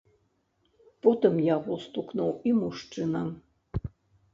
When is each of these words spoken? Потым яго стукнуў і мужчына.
Потым 1.07 1.37
яго 1.55 1.79
стукнуў 1.85 2.35
і 2.49 2.59
мужчына. 2.61 3.23